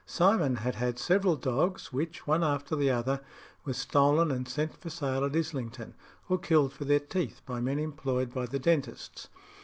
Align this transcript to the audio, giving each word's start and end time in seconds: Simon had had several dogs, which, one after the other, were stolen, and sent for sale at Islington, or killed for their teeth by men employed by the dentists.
Simon 0.07 0.55
had 0.55 0.73
had 0.73 0.97
several 0.97 1.35
dogs, 1.35 1.93
which, 1.93 2.25
one 2.25 2.43
after 2.43 2.75
the 2.75 2.89
other, 2.89 3.21
were 3.65 3.73
stolen, 3.73 4.31
and 4.31 4.47
sent 4.49 4.75
for 4.75 4.89
sale 4.89 5.23
at 5.23 5.35
Islington, 5.35 5.93
or 6.27 6.39
killed 6.39 6.73
for 6.73 6.85
their 6.85 6.99
teeth 6.99 7.43
by 7.45 7.59
men 7.61 7.77
employed 7.77 8.33
by 8.33 8.47
the 8.47 8.57
dentists. 8.57 9.27